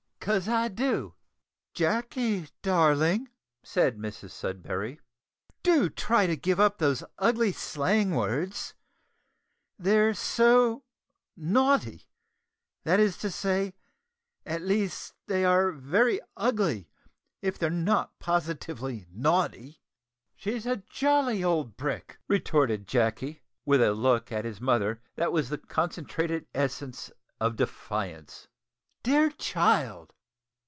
"'Cause 0.21 0.47
I 0.47 0.67
do. 0.67 1.15
She's 1.73 1.87
a 1.87 1.95
old 1.95 2.03
brick!" 2.03 2.09
"Jacky, 2.13 2.47
darling," 2.61 3.29
said 3.63 3.97
Mrs 3.97 4.29
Sudberry, 4.29 4.99
"do 5.63 5.89
try 5.89 6.27
to 6.27 6.35
give 6.37 6.59
up 6.59 6.77
those 6.77 7.03
ugly 7.17 7.51
slang 7.51 8.11
words 8.13 8.75
they're 9.79 10.13
so 10.13 10.83
naughty 11.35 12.07
that 12.83 12.99
is 12.99 13.17
to 13.17 13.31
say 13.31 13.73
at 14.45 14.61
least 14.61 15.15
they 15.25 15.43
are 15.43 15.71
very 15.71 16.21
ugly 16.37 16.91
if 17.41 17.57
they're 17.57 17.67
not 17.71 18.19
positively 18.19 19.07
naughty." 19.09 19.81
"She's 20.35 20.67
a 20.67 20.83
jolly 20.87 21.43
old 21.43 21.77
brick," 21.77 22.19
retorted 22.27 22.87
Jacky, 22.87 23.41
with 23.65 23.81
a 23.81 23.95
look 23.95 24.31
at 24.31 24.45
his 24.45 24.61
mother 24.61 25.01
that 25.15 25.31
was 25.31 25.49
the 25.49 25.57
concentrated 25.57 26.45
essence 26.53 27.11
of 27.39 27.55
defiance. 27.55 28.47
"Dear 29.03 29.31
child!" 29.31 30.13